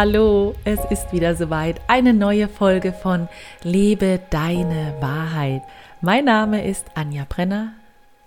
Hallo, 0.00 0.54
es 0.62 0.78
ist 0.90 1.12
wieder 1.12 1.34
soweit. 1.34 1.80
Eine 1.88 2.14
neue 2.14 2.46
Folge 2.48 2.92
von 2.92 3.28
Lebe 3.64 4.20
deine 4.30 4.94
Wahrheit. 5.00 5.62
Mein 6.00 6.26
Name 6.26 6.64
ist 6.64 6.86
Anja 6.94 7.26
Brenner. 7.28 7.72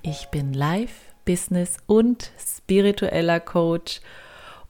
Ich 0.01 0.27
bin 0.31 0.51
Life, 0.51 0.95
Business 1.23 1.77
und 1.87 2.29
spiritueller 2.37 3.39
Coach. 3.39 4.01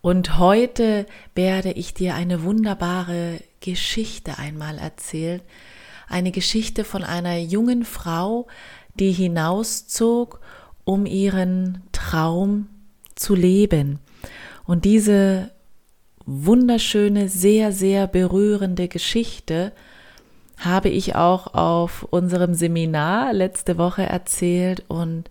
Und 0.02 0.38
heute 0.38 1.08
werde 1.34 1.72
ich 1.72 1.96
dir 1.96 2.14
eine 2.14 2.44
wunderbare 2.44 3.40
Geschichte 3.62 4.38
einmal 4.38 4.78
erzählen. 4.78 5.42
Eine 6.08 6.30
Geschichte 6.30 6.84
von 6.84 7.04
einer 7.04 7.40
jungen 7.40 7.84
Frau, 7.84 8.46
die 8.94 9.12
hinauszog, 9.12 10.40
um 10.84 11.08
ihren 11.08 11.82
Traum 11.94 12.68
zu 13.16 13.34
leben. 13.34 13.98
Und 14.66 14.86
diese 14.86 15.50
wunderschöne, 16.26 17.30
sehr, 17.30 17.72
sehr 17.72 18.08
berührende 18.08 18.88
Geschichte 18.88 19.72
habe 20.58 20.90
ich 20.90 21.16
auch 21.16 21.54
auf 21.56 22.04
unserem 22.04 22.54
Seminar 22.54 23.34
letzte 23.34 23.78
Woche 23.78 24.04
erzählt 24.04 24.84
und 24.88 25.30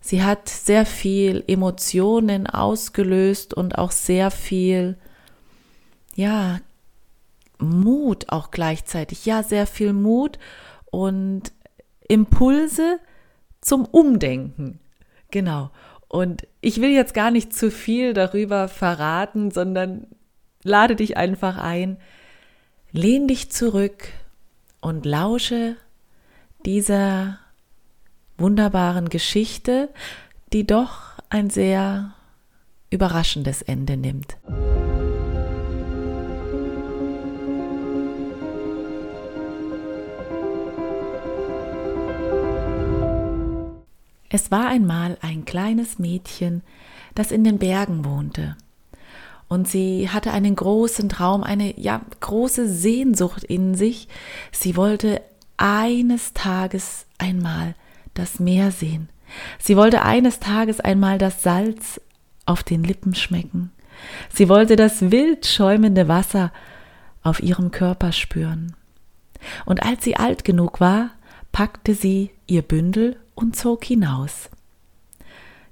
sie 0.00 0.22
hat 0.22 0.48
sehr 0.48 0.86
viel 0.86 1.42
Emotionen 1.48 2.46
ausgelöst 2.46 3.52
und 3.52 3.78
auch 3.78 3.90
sehr 3.90 4.30
viel, 4.30 4.96
ja, 6.14 6.60
Mut 7.58 8.26
auch 8.28 8.50
gleichzeitig. 8.50 9.26
Ja, 9.26 9.42
sehr 9.42 9.66
viel 9.66 9.92
Mut 9.92 10.38
und 10.90 11.52
Impulse 12.08 12.98
zum 13.60 13.84
Umdenken. 13.84 14.80
Genau. 15.30 15.70
Und 16.08 16.46
ich 16.60 16.80
will 16.80 16.90
jetzt 16.90 17.14
gar 17.14 17.30
nicht 17.30 17.54
zu 17.54 17.70
viel 17.70 18.14
darüber 18.14 18.68
verraten, 18.68 19.50
sondern 19.50 20.06
lade 20.62 20.96
dich 20.96 21.16
einfach 21.16 21.58
ein, 21.58 21.96
lehn 22.92 23.28
dich 23.28 23.50
zurück 23.50 24.08
und 24.80 25.06
lausche 25.06 25.76
dieser 26.64 27.38
wunderbaren 28.36 29.08
Geschichte, 29.08 29.88
die 30.52 30.66
doch 30.66 31.18
ein 31.28 31.50
sehr 31.50 32.14
überraschendes 32.90 33.62
Ende 33.62 33.96
nimmt. 33.96 34.36
Es 44.32 44.50
war 44.52 44.68
einmal 44.68 45.18
ein 45.22 45.44
kleines 45.44 45.98
Mädchen, 45.98 46.62
das 47.16 47.32
in 47.32 47.42
den 47.42 47.58
Bergen 47.58 48.04
wohnte. 48.04 48.56
Und 49.50 49.66
sie 49.66 50.08
hatte 50.08 50.30
einen 50.30 50.54
großen 50.54 51.08
Traum, 51.08 51.42
eine 51.42 51.78
ja 51.78 52.00
große 52.20 52.68
Sehnsucht 52.68 53.42
in 53.42 53.74
sich. 53.74 54.06
Sie 54.52 54.76
wollte 54.76 55.22
eines 55.56 56.34
Tages 56.34 57.06
einmal 57.18 57.74
das 58.14 58.38
Meer 58.38 58.70
sehen. 58.70 59.08
Sie 59.58 59.76
wollte 59.76 60.02
eines 60.02 60.38
Tages 60.38 60.78
einmal 60.78 61.18
das 61.18 61.42
Salz 61.42 62.00
auf 62.46 62.62
den 62.62 62.84
Lippen 62.84 63.16
schmecken. 63.16 63.72
Sie 64.32 64.48
wollte 64.48 64.76
das 64.76 65.10
wild 65.10 65.44
schäumende 65.46 66.06
Wasser 66.06 66.52
auf 67.24 67.42
ihrem 67.42 67.72
Körper 67.72 68.12
spüren. 68.12 68.76
Und 69.66 69.82
als 69.82 70.04
sie 70.04 70.14
alt 70.14 70.44
genug 70.44 70.80
war, 70.80 71.10
packte 71.50 71.94
sie 71.94 72.30
ihr 72.46 72.62
Bündel 72.62 73.16
und 73.34 73.56
zog 73.56 73.84
hinaus. 73.84 74.48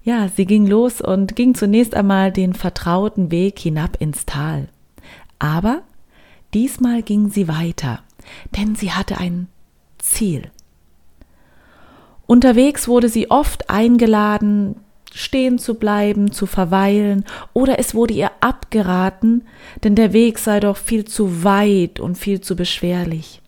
Ja, 0.09 0.27
sie 0.35 0.47
ging 0.47 0.67
los 0.67 1.03
und 1.03 1.37
ging 1.37 1.55
zunächst 1.55 1.95
einmal 1.95 2.33
den 2.33 2.55
vertrauten 2.55 3.31
Weg 3.31 3.59
hinab 3.59 3.99
ins 4.01 4.25
Tal. 4.25 4.69
Aber 5.39 5.83
diesmal 6.55 7.03
ging 7.03 7.29
sie 7.29 7.47
weiter, 7.47 8.01
denn 8.57 8.75
sie 8.75 8.93
hatte 8.93 9.19
ein 9.19 9.49
Ziel. 9.99 10.51
Unterwegs 12.27 12.89
wurde 12.89 13.11
sie 13.11 13.31
oft 13.31 13.69
eingeladen, 13.69 14.77
stehen 15.13 15.59
zu 15.59 15.75
bleiben, 15.75 16.33
zu 16.33 16.47
verweilen, 16.47 17.27
oder 17.53 17.79
es 17.79 17.95
wurde 17.95 18.15
ihr 18.15 18.31
abgeraten, 18.41 19.47
denn 19.85 19.95
der 19.95 20.15
Weg 20.15 20.39
sei 20.39 20.59
doch 20.59 20.79
viel 20.79 21.05
zu 21.05 21.45
weit 21.45 22.01
und 22.01 22.17
viel 22.17 22.41
zu 22.41 22.57
beschwerlich. 22.57 23.43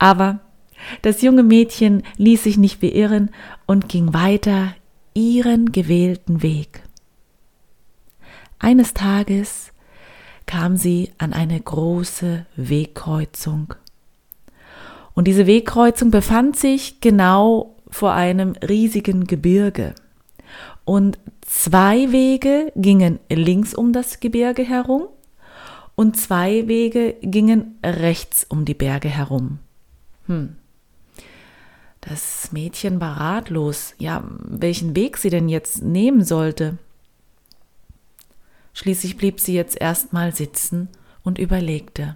Aber 0.00 0.40
das 1.02 1.22
junge 1.22 1.44
Mädchen 1.44 2.02
ließ 2.16 2.42
sich 2.42 2.58
nicht 2.58 2.80
beirren 2.80 3.30
und 3.66 3.88
ging 3.88 4.12
weiter 4.12 4.74
ihren 5.16 5.72
gewählten 5.72 6.42
Weg. 6.42 6.82
Eines 8.58 8.92
Tages 8.92 9.72
kam 10.44 10.76
sie 10.76 11.10
an 11.18 11.32
eine 11.32 11.58
große 11.58 12.44
Wegkreuzung. 12.56 13.74
Und 15.14 15.26
diese 15.26 15.46
Wegkreuzung 15.46 16.10
befand 16.10 16.56
sich 16.56 17.00
genau 17.00 17.74
vor 17.88 18.12
einem 18.12 18.52
riesigen 18.68 19.26
Gebirge. 19.26 19.94
Und 20.84 21.18
zwei 21.40 22.12
Wege 22.12 22.70
gingen 22.76 23.18
links 23.30 23.74
um 23.74 23.94
das 23.94 24.20
Gebirge 24.20 24.62
herum 24.62 25.08
und 25.94 26.18
zwei 26.18 26.68
Wege 26.68 27.14
gingen 27.22 27.78
rechts 27.82 28.44
um 28.48 28.66
die 28.66 28.74
Berge 28.74 29.08
herum. 29.08 29.60
Hm. 30.26 30.56
Das 32.08 32.52
Mädchen 32.52 33.00
war 33.00 33.18
ratlos, 33.18 33.94
ja, 33.98 34.22
welchen 34.44 34.94
Weg 34.94 35.18
sie 35.18 35.30
denn 35.30 35.48
jetzt 35.48 35.82
nehmen 35.82 36.24
sollte. 36.24 36.78
Schließlich 38.74 39.16
blieb 39.16 39.40
sie 39.40 39.54
jetzt 39.54 39.80
erstmal 39.80 40.32
sitzen 40.32 40.88
und 41.24 41.38
überlegte. 41.38 42.14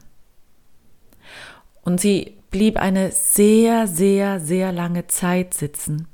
Und 1.83 2.00
sie 2.00 2.34
blieb 2.53 2.77
eine 2.77 3.11
sehr, 3.11 3.89
sehr, 3.89 4.39
sehr 4.39 4.71
lange 4.71 5.09
Zeit 5.09 5.55
sitzen. 5.55 6.06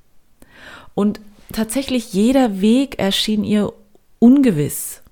Und 0.94 1.20
tatsächlich 1.52 2.14
jeder 2.14 2.62
Weg 2.62 2.98
erschien 2.98 3.44
ihr 3.44 3.72
ungewiss. 4.18 5.02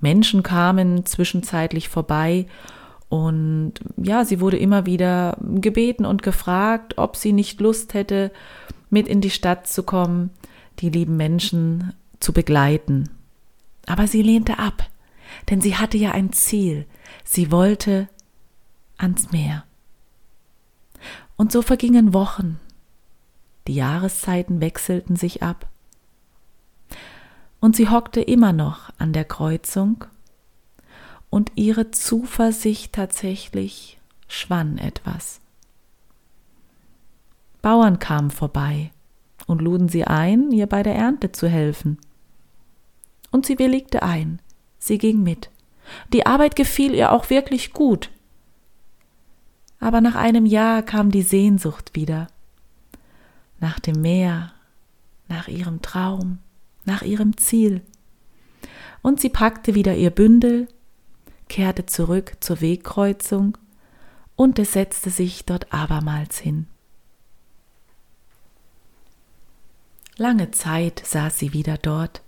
Menschen 0.00 0.42
kamen 0.42 1.04
zwischenzeitlich 1.04 1.90
vorbei 1.90 2.46
und 3.08 3.74
ja, 3.96 4.24
sie 4.24 4.40
wurde 4.40 4.58
immer 4.58 4.84
wieder 4.84 5.38
gebeten 5.40 6.04
und 6.04 6.22
gefragt, 6.22 6.98
ob 6.98 7.16
sie 7.16 7.32
nicht 7.32 7.60
Lust 7.60 7.94
hätte, 7.94 8.30
mit 8.90 9.08
in 9.08 9.20
die 9.20 9.30
Stadt 9.30 9.66
zu 9.66 9.82
kommen, 9.82 10.30
die 10.80 10.90
lieben 10.90 11.16
Menschen 11.16 11.94
zu 12.20 12.32
begleiten. 12.32 13.08
Aber 13.86 14.06
sie 14.06 14.22
lehnte 14.22 14.58
ab, 14.58 14.88
denn 15.48 15.60
sie 15.60 15.76
hatte 15.76 15.96
ja 15.96 16.12
ein 16.12 16.32
Ziel. 16.32 16.86
Sie 17.24 17.50
wollte 17.50 18.08
ans 18.98 19.32
Meer. 19.32 19.64
Und 21.36 21.52
so 21.52 21.62
vergingen 21.62 22.12
Wochen. 22.12 22.60
Die 23.66 23.74
Jahreszeiten 23.74 24.60
wechselten 24.60 25.16
sich 25.16 25.42
ab. 25.42 25.68
Und 27.60 27.76
sie 27.76 27.88
hockte 27.88 28.20
immer 28.20 28.52
noch 28.52 28.90
an 28.98 29.12
der 29.12 29.24
Kreuzung 29.24 30.04
und 31.30 31.52
ihre 31.54 31.90
Zuversicht 31.90 32.92
tatsächlich 32.92 33.98
schwann 34.28 34.78
etwas. 34.78 35.40
Bauern 37.62 37.98
kamen 37.98 38.30
vorbei 38.30 38.90
und 39.46 39.60
luden 39.60 39.88
sie 39.88 40.04
ein, 40.04 40.52
ihr 40.52 40.66
bei 40.66 40.82
der 40.82 40.94
Ernte 40.94 41.32
zu 41.32 41.48
helfen. 41.48 41.98
Und 43.30 43.46
sie 43.46 43.58
willigte 43.58 44.02
ein, 44.02 44.40
sie 44.78 44.98
ging 44.98 45.22
mit. 45.22 45.50
Die 46.12 46.26
Arbeit 46.26 46.56
gefiel 46.56 46.94
ihr 46.94 47.12
auch 47.12 47.30
wirklich 47.30 47.72
gut. 47.72 48.10
Aber 49.80 50.00
nach 50.00 50.14
einem 50.14 50.46
Jahr 50.46 50.82
kam 50.82 51.10
die 51.10 51.22
Sehnsucht 51.22 51.94
wieder. 51.94 52.28
Nach 53.60 53.78
dem 53.80 54.00
Meer, 54.00 54.52
nach 55.28 55.48
ihrem 55.48 55.82
Traum, 55.82 56.38
nach 56.84 57.02
ihrem 57.02 57.36
Ziel. 57.36 57.82
Und 59.02 59.20
sie 59.20 59.28
packte 59.28 59.74
wieder 59.74 59.94
ihr 59.94 60.10
Bündel 60.10 60.68
kehrte 61.48 61.86
zurück 61.86 62.36
zur 62.40 62.60
Wegkreuzung 62.60 63.58
und 64.36 64.58
es 64.58 64.72
setzte 64.72 65.10
sich 65.10 65.44
dort 65.44 65.72
abermals 65.72 66.38
hin. 66.38 66.66
Lange 70.16 70.50
Zeit 70.50 71.02
saß 71.04 71.38
sie 71.38 71.52
wieder 71.52 71.78
dort, 71.78 72.22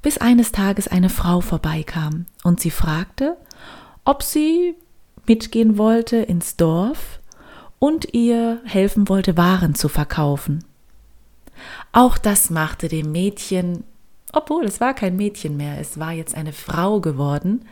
bis 0.00 0.18
eines 0.18 0.52
Tages 0.52 0.88
eine 0.88 1.10
Frau 1.10 1.40
vorbeikam 1.40 2.26
und 2.44 2.60
sie 2.60 2.70
fragte, 2.70 3.36
ob 4.04 4.22
sie 4.22 4.76
mitgehen 5.26 5.76
wollte 5.76 6.16
ins 6.16 6.56
Dorf 6.56 7.20
und 7.78 8.14
ihr 8.14 8.60
helfen 8.64 9.08
wollte, 9.08 9.36
Waren 9.36 9.74
zu 9.74 9.88
verkaufen. 9.88 10.64
Auch 11.92 12.18
das 12.18 12.50
machte 12.50 12.88
dem 12.88 13.12
Mädchen 13.12 13.84
obwohl 14.32 14.64
es 14.64 14.80
war 14.80 14.94
kein 14.94 15.16
Mädchen 15.16 15.56
mehr, 15.56 15.78
es 15.78 15.98
war 15.98 16.12
jetzt 16.12 16.34
eine 16.34 16.52
Frau 16.52 17.00
geworden, 17.00 17.64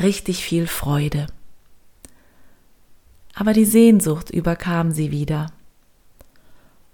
richtig 0.00 0.44
viel 0.44 0.66
Freude. 0.66 1.26
Aber 3.34 3.52
die 3.52 3.64
Sehnsucht 3.64 4.30
überkam 4.30 4.92
sie 4.92 5.10
wieder. 5.10 5.46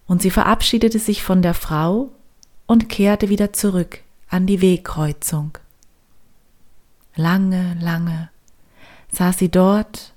Und 0.06 0.22
sie 0.22 0.30
verabschiedete 0.30 0.98
sich 0.98 1.22
von 1.22 1.42
der 1.42 1.54
Frau 1.54 2.10
und 2.66 2.88
kehrte 2.88 3.28
wieder 3.28 3.52
zurück 3.52 4.00
an 4.28 4.46
die 4.46 4.60
Wegkreuzung. 4.60 5.58
lange, 7.14 7.76
lange 7.80 8.30
saß 9.12 9.38
sie 9.38 9.50
dort 9.50 10.12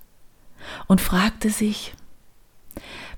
und 0.88 1.02
fragte 1.02 1.50
sich, 1.50 1.94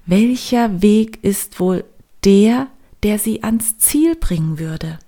welcher 0.06 0.82
Weg 0.82 1.24
ist 1.24 1.60
wohl 1.60 1.84
der, 2.24 2.68
der 3.04 3.20
sie 3.20 3.44
ans 3.44 3.78
Ziel 3.78 4.16
bringen 4.16 4.60
würde? 4.60 5.00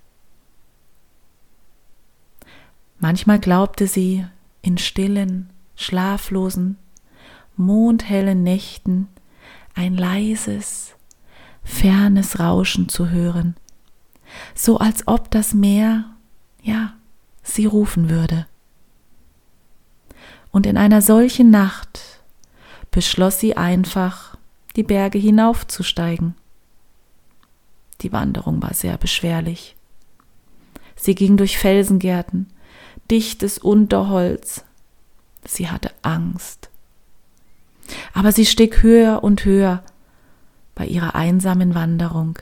Manchmal 3.00 3.40
glaubte 3.40 3.88
sie, 3.88 4.26
in 4.62 4.78
stillen, 4.78 5.50
schlaflosen, 5.76 6.78
mondhellen 7.56 8.44
Nächten 8.44 9.08
ein 9.76 9.96
leises, 9.96 10.96
fernes 11.64 12.40
Rauschen 12.40 12.90
zu 12.90 13.10
hören, 13.10 13.56
so 14.56 14.78
als 14.78 15.08
ob 15.08 15.30
das 15.32 15.54
Meer, 15.54 16.06
ja, 16.64 16.94
sie 17.44 17.66
rufen 17.66 18.10
würde. 18.10 18.48
Und 20.52 20.66
in 20.66 20.78
einer 20.78 21.02
solchen 21.02 21.52
Nacht 21.52 22.00
beschloss 22.90 23.40
sie 23.40 23.56
einfach, 23.56 24.38
die 24.76 24.84
Berge 24.84 25.20
hinaufzusteigen. 25.20 26.36
Die 28.02 28.12
Wanderung 28.12 28.62
war 28.62 28.74
sehr 28.74 28.98
beschwerlich. 28.98 29.76
Sie 30.96 31.16
ging 31.16 31.38
durch 31.38 31.58
Felsengärten, 31.58 32.48
dichtes 33.12 33.58
Unterholz. 33.58 34.64
Sie 35.46 35.70
hatte 35.70 35.92
Angst. 36.02 36.70
Aber 38.14 38.32
sie 38.32 38.46
stieg 38.46 38.84
höher 38.84 39.24
und 39.24 39.46
höher 39.46 39.84
bei 40.76 40.86
ihrer 40.86 41.16
einsamen 41.16 41.74
Wanderung. 41.74 42.38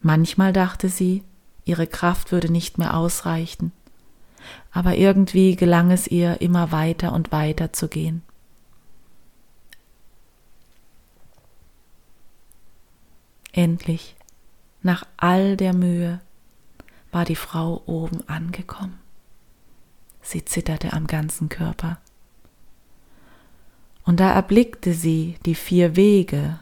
Manchmal 0.00 0.52
dachte 0.52 0.88
sie, 0.88 1.22
ihre 1.64 1.86
Kraft 1.86 2.32
würde 2.32 2.50
nicht 2.50 2.78
mehr 2.78 2.96
ausreichen, 2.96 3.72
aber 4.72 4.96
irgendwie 4.96 5.54
gelang 5.56 5.90
es 5.90 6.06
ihr, 6.06 6.40
immer 6.40 6.72
weiter 6.72 7.12
und 7.12 7.30
weiter 7.30 7.72
zu 7.72 7.88
gehen. 7.88 8.22
Endlich, 13.52 14.16
nach 14.82 15.04
all 15.16 15.56
der 15.56 15.74
Mühe, 15.74 16.20
war 17.10 17.24
die 17.24 17.36
Frau 17.36 17.82
oben 17.86 18.28
angekommen. 18.28 18.98
Sie 20.20 20.44
zitterte 20.44 20.92
am 20.92 21.06
ganzen 21.06 21.48
Körper. 21.48 21.98
Und 24.04 24.20
da 24.20 24.32
erblickte 24.32 24.92
sie 24.92 25.36
die 25.44 25.54
vier 25.54 25.96
Wege, 25.96 26.58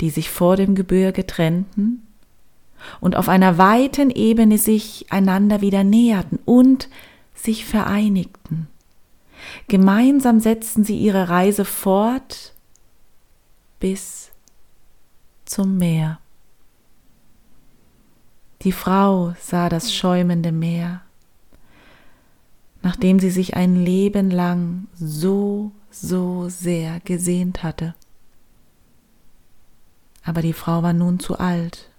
die 0.00 0.10
sich 0.10 0.30
vor 0.30 0.56
dem 0.56 0.74
Gebirge 0.74 1.26
trennten 1.26 2.06
und 3.00 3.16
auf 3.16 3.28
einer 3.28 3.58
weiten 3.58 4.10
Ebene 4.10 4.58
sich 4.58 5.06
einander 5.10 5.60
wieder 5.60 5.84
näherten 5.84 6.38
und 6.44 6.88
sich 7.34 7.64
vereinigten. 7.64 8.68
Gemeinsam 9.68 10.40
setzten 10.40 10.84
sie 10.84 10.96
ihre 10.96 11.28
Reise 11.28 11.64
fort 11.64 12.54
bis 13.80 14.30
zum 15.44 15.78
Meer. 15.78 16.21
Die 18.62 18.72
Frau 18.72 19.34
sah 19.40 19.68
das 19.68 19.92
schäumende 19.92 20.52
Meer, 20.52 21.00
nachdem 22.80 23.18
sie 23.18 23.30
sich 23.30 23.56
ein 23.56 23.74
Leben 23.74 24.30
lang 24.30 24.86
so, 24.94 25.72
so 25.90 26.48
sehr 26.48 27.00
gesehnt 27.00 27.64
hatte. 27.64 27.96
Aber 30.22 30.42
die 30.42 30.52
Frau 30.52 30.84
war 30.84 30.92
nun 30.92 31.18
zu 31.18 31.40
alt. 31.40 31.90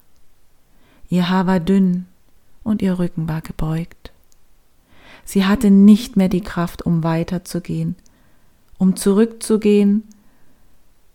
Ihr 1.10 1.30
Haar 1.30 1.48
war 1.48 1.60
dünn 1.60 2.06
und 2.64 2.82
ihr 2.82 2.98
Rücken 2.98 3.28
war 3.28 3.42
gebeugt. 3.42 4.14
Sie 5.26 5.46
hatte 5.46 5.70
nicht 5.70 6.16
mehr 6.16 6.30
die 6.30 6.42
Kraft, 6.42 6.86
um 6.86 7.04
weiterzugehen, 7.04 7.98
um 8.78 8.96
zurückzugehen 8.96 10.04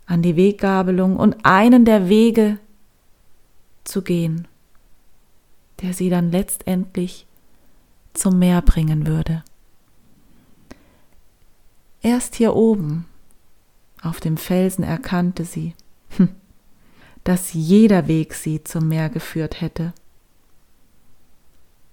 an 0.05 0.21
die 0.21 0.37
Weggabelung 0.37 1.17
und 1.17 1.47
einen 1.47 1.87
der 1.87 2.11
Wege 2.11 2.59
zu 3.85 4.03
gehen 4.03 4.47
der 5.81 5.93
sie 5.93 6.11
dann 6.11 6.31
letztendlich 6.31 7.27
zum 8.13 8.39
Meer 8.39 8.63
bringen 8.63 9.07
würde. 9.07 9.45
Erst 12.01 12.35
hier 12.37 12.55
oben, 12.55 13.07
auf 14.03 14.21
dem 14.21 14.37
Felsen, 14.37 14.85
erkannte 14.85 15.45
sie, 15.45 15.75
hm, 16.17 16.29
dass 17.25 17.53
jeder 17.53 18.07
Weg 18.09 18.35
sie 18.35 18.63
zum 18.63 18.89
Meer 18.89 19.09
geführt 19.09 19.61
hätte. 19.61 19.93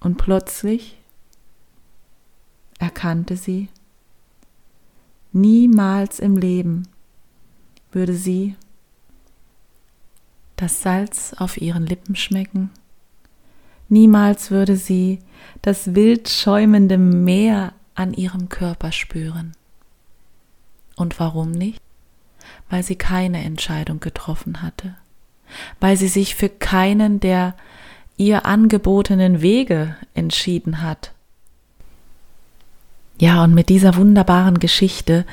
Und 0.00 0.16
plötzlich 0.16 0.98
erkannte 2.78 3.36
sie, 3.36 3.68
niemals 5.32 6.20
im 6.20 6.36
Leben 6.36 6.88
würde 7.90 8.14
sie 8.14 8.56
das 10.56 10.82
Salz 10.82 11.34
auf 11.34 11.60
ihren 11.60 11.86
Lippen 11.86 12.16
schmecken 12.16 12.70
Niemals 13.88 14.50
würde 14.50 14.76
sie 14.76 15.20
das 15.62 15.94
wild 15.94 16.28
schäumende 16.28 16.98
Meer 16.98 17.72
an 17.94 18.12
ihrem 18.12 18.48
Körper 18.48 18.92
spüren. 18.92 19.52
Und 20.96 21.20
warum 21.20 21.50
nicht? 21.50 21.80
Weil 22.68 22.82
sie 22.82 22.96
keine 22.96 23.44
Entscheidung 23.44 24.00
getroffen 24.00 24.62
hatte, 24.62 24.96
weil 25.80 25.96
sie 25.96 26.08
sich 26.08 26.34
für 26.34 26.48
keinen 26.48 27.20
der 27.20 27.54
ihr 28.16 28.46
angebotenen 28.46 29.42
Wege 29.42 29.96
entschieden 30.14 30.80
hat. 30.80 31.12
Ja, 33.20 33.44
und 33.44 33.54
mit 33.54 33.68
dieser 33.68 33.96
wunderbaren 33.96 34.58
Geschichte, 34.58 35.24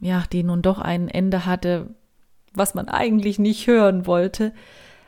ja, 0.00 0.24
die 0.32 0.42
nun 0.42 0.62
doch 0.62 0.78
ein 0.78 1.08
Ende 1.08 1.44
hatte, 1.46 1.88
was 2.52 2.74
man 2.74 2.88
eigentlich 2.88 3.38
nicht 3.38 3.66
hören 3.66 4.06
wollte, 4.06 4.52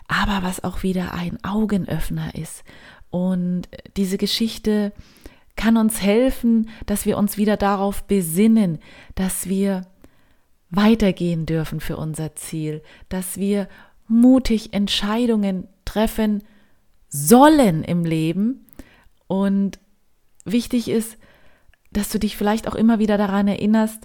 aber 0.09 0.47
was 0.47 0.63
auch 0.63 0.83
wieder 0.83 1.15
ein 1.15 1.39
Augenöffner 1.45 2.35
ist. 2.35 2.65
Und 3.11 3.69
diese 3.97 4.19
Geschichte 4.19 4.93
kann 5.57 5.77
uns 5.77 6.03
helfen, 6.03 6.69
dass 6.85 7.07
wir 7.07 7.17
uns 7.17 7.37
wieder 7.37 7.57
darauf 7.57 8.05
besinnen, 8.05 8.79
dass 9.15 9.49
wir 9.49 9.87
weitergehen 10.71 11.47
dürfen 11.47 11.81
für 11.81 11.97
unser 11.97 12.35
Ziel, 12.35 12.83
dass 13.09 13.39
wir 13.39 13.69
mutig 14.09 14.73
Entscheidungen 14.75 15.69
treffen 15.85 16.43
sollen 17.09 17.83
im 17.85 18.05
Leben. 18.05 18.67
Und 19.27 19.79
wichtig 20.45 20.89
ist, 20.89 21.17
dass 21.93 22.11
du 22.11 22.19
dich 22.19 22.37
vielleicht 22.37 22.69
auch 22.69 22.75
immer 22.75 22.99
wieder 22.99 23.17
daran 23.17 23.49
erinnerst, 23.49 24.03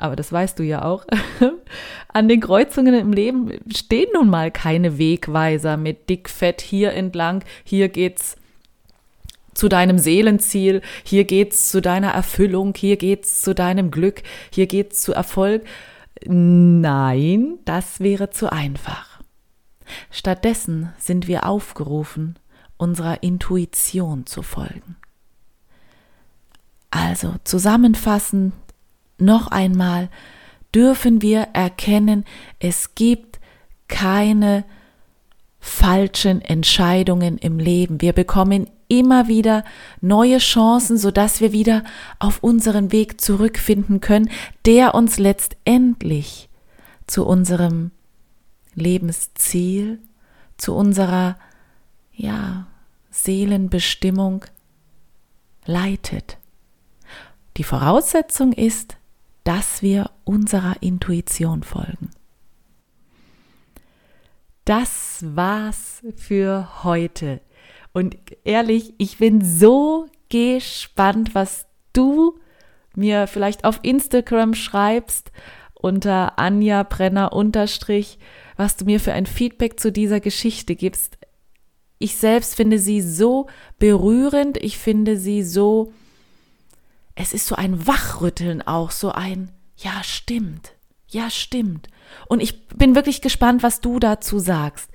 aber 0.00 0.16
das 0.16 0.32
weißt 0.32 0.58
du 0.58 0.62
ja 0.62 0.84
auch, 0.84 1.04
an 2.08 2.28
den 2.28 2.40
Kreuzungen 2.40 2.94
im 2.94 3.12
Leben 3.12 3.52
stehen 3.72 4.08
nun 4.14 4.28
mal 4.28 4.50
keine 4.50 4.98
Wegweiser 4.98 5.76
mit 5.76 6.08
dickfett 6.08 6.60
hier 6.60 6.92
entlang, 6.92 7.44
hier 7.64 7.88
geht's 7.88 8.36
zu 9.54 9.68
deinem 9.68 9.98
Seelenziel, 9.98 10.80
hier 11.04 11.24
geht's 11.24 11.68
zu 11.68 11.82
deiner 11.82 12.12
Erfüllung, 12.12 12.74
hier 12.76 12.96
geht's 12.96 13.42
zu 13.42 13.54
deinem 13.54 13.90
Glück, 13.90 14.22
hier 14.50 14.66
geht's 14.66 15.02
zu 15.02 15.12
Erfolg. 15.12 15.64
Nein, 16.24 17.58
das 17.64 18.00
wäre 18.00 18.30
zu 18.30 18.50
einfach. 18.50 19.20
Stattdessen 20.10 20.92
sind 20.98 21.26
wir 21.28 21.46
aufgerufen, 21.46 22.38
unserer 22.76 23.22
Intuition 23.22 24.26
zu 24.26 24.42
folgen. 24.42 24.96
Also 26.90 27.34
zusammenfassend 27.44 28.52
noch 29.20 29.48
einmal 29.48 30.08
dürfen 30.74 31.22
wir 31.22 31.48
erkennen, 31.52 32.24
es 32.58 32.94
gibt 32.94 33.40
keine 33.88 34.64
falschen 35.58 36.40
Entscheidungen 36.40 37.36
im 37.36 37.58
Leben. 37.58 38.00
Wir 38.00 38.12
bekommen 38.12 38.68
immer 38.88 39.28
wieder 39.28 39.64
neue 40.00 40.38
Chancen, 40.38 40.98
sodass 40.98 41.40
wir 41.40 41.52
wieder 41.52 41.84
auf 42.18 42.42
unseren 42.42 42.92
Weg 42.92 43.20
zurückfinden 43.20 44.00
können, 44.00 44.30
der 44.64 44.94
uns 44.94 45.18
letztendlich 45.18 46.48
zu 47.06 47.26
unserem 47.26 47.90
Lebensziel, 48.74 49.98
zu 50.56 50.74
unserer 50.74 51.36
ja, 52.12 52.66
Seelenbestimmung 53.10 54.44
leitet. 55.66 56.38
Die 57.56 57.64
Voraussetzung 57.64 58.52
ist, 58.52 58.96
dass 59.44 59.82
wir 59.82 60.10
unserer 60.24 60.76
Intuition 60.80 61.62
folgen. 61.62 62.10
Das 64.64 65.24
war's 65.26 66.02
für 66.16 66.84
heute. 66.84 67.40
Und 67.92 68.16
ehrlich, 68.44 68.94
ich 68.98 69.18
bin 69.18 69.44
so 69.44 70.06
gespannt, 70.28 71.34
was 71.34 71.66
du 71.92 72.38
mir 72.94 73.26
vielleicht 73.26 73.64
auf 73.64 73.80
Instagram 73.82 74.54
schreibst 74.54 75.32
unter 75.74 76.38
Anja 76.38 76.82
Brenner 76.82 77.32
unterstrich, 77.32 78.18
was 78.56 78.76
du 78.76 78.84
mir 78.84 79.00
für 79.00 79.12
ein 79.12 79.26
Feedback 79.26 79.80
zu 79.80 79.90
dieser 79.90 80.20
Geschichte 80.20 80.76
gibst. 80.76 81.18
Ich 81.98 82.16
selbst 82.16 82.54
finde 82.54 82.78
sie 82.78 83.00
so 83.00 83.46
berührend, 83.78 84.56
ich 84.58 84.78
finde 84.78 85.16
sie 85.16 85.42
so 85.42 85.92
es 87.20 87.34
ist 87.34 87.46
so 87.46 87.54
ein 87.54 87.86
Wachrütteln 87.86 88.62
auch, 88.62 88.90
so 88.90 89.12
ein, 89.12 89.50
ja, 89.76 90.02
stimmt, 90.02 90.72
ja, 91.08 91.28
stimmt. 91.28 91.88
Und 92.28 92.42
ich 92.42 92.66
bin 92.68 92.94
wirklich 92.94 93.20
gespannt, 93.20 93.62
was 93.62 93.82
du 93.82 93.98
dazu 93.98 94.38
sagst. 94.38 94.90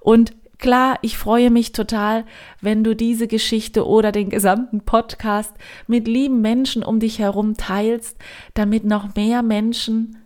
Und 0.00 0.34
klar, 0.58 0.98
ich 1.02 1.18
freue 1.18 1.50
mich 1.50 1.72
total, 1.72 2.24
wenn 2.62 2.82
du 2.82 2.96
diese 2.96 3.26
Geschichte 3.26 3.86
oder 3.86 4.10
den 4.10 4.30
gesamten 4.30 4.80
Podcast 4.80 5.52
mit 5.86 6.08
lieben 6.08 6.40
Menschen 6.40 6.82
um 6.82 6.98
dich 6.98 7.18
herum 7.18 7.58
teilst, 7.58 8.16
damit 8.54 8.84
noch 8.84 9.14
mehr 9.14 9.42
Menschen 9.42 10.16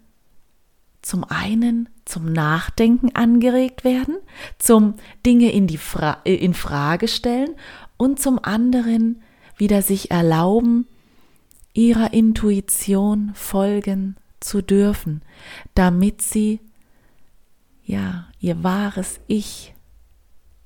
zum 1.03 1.25
einen 1.25 1.89
zum 2.05 2.33
Nachdenken 2.33 3.15
angeregt 3.17 3.83
werden, 3.83 4.17
zum 4.59 4.95
Dinge 5.27 5.51
in, 5.51 5.67
die 5.67 5.79
Fra 5.79 6.19
äh, 6.25 6.35
in 6.35 6.55
Frage 6.55 7.09
stellen 7.09 7.57
und 7.97 8.21
zum 8.21 8.39
anderen 8.41 9.23
wieder 9.57 9.83
sich 9.83 10.11
erlauben, 10.11 10.87
ihrer 11.73 12.13
Intuition 12.13 13.33
folgen 13.35 14.17
zu 14.41 14.63
dürfen, 14.63 15.23
damit 15.75 16.23
sie 16.23 16.61
ja 17.85 18.27
ihr 18.41 18.63
wahres 18.63 19.21
Ich 19.27 19.75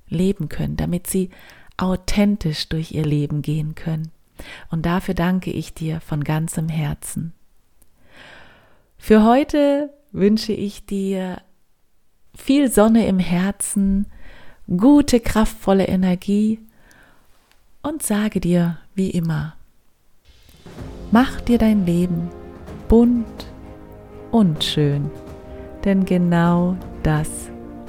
leben 0.07 0.49
können, 0.49 0.77
damit 0.77 1.07
sie 1.07 1.29
authentisch 1.77 2.69
durch 2.69 2.91
ihr 2.91 3.05
Leben 3.05 3.41
gehen 3.41 3.75
können. 3.75 4.11
Und 4.69 4.85
dafür 4.85 5.13
danke 5.13 5.51
ich 5.51 5.73
dir 5.73 5.99
von 6.01 6.23
ganzem 6.23 6.69
Herzen. 6.69 7.33
Für 8.97 9.23
heute 9.23 9.91
wünsche 10.11 10.53
ich 10.53 10.85
dir 10.85 11.41
viel 12.35 12.71
Sonne 12.71 13.07
im 13.07 13.19
Herzen, 13.19 14.07
gute, 14.67 15.19
kraftvolle 15.19 15.87
Energie 15.87 16.59
und 17.81 18.03
sage 18.03 18.39
dir 18.39 18.77
wie 18.93 19.11
immer, 19.11 19.55
mach 21.15 21.39
dir 21.39 21.57
dein 21.57 21.85
Leben 21.85 22.29
bunt 22.89 23.47
und 24.31 24.61
schön, 24.61 25.09
denn 25.85 26.03
genau 26.03 26.75
das 27.03 27.29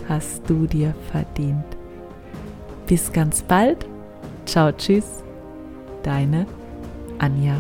hast 0.08 0.48
du 0.48 0.68
dir 0.68 0.94
verdient. 1.10 1.64
Bis 2.86 3.12
ganz 3.12 3.42
bald. 3.42 3.84
Ciao, 4.44 4.70
tschüss. 4.70 5.24
Deine 6.04 6.46
Anja. 7.18 7.56